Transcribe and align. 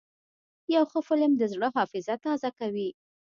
یو 0.73 0.83
ښه 0.91 0.99
فلم 1.07 1.31
د 1.37 1.43
زړه 1.53 1.67
حافظه 1.75 2.15
تازه 2.25 2.49
کوي. 2.59 2.89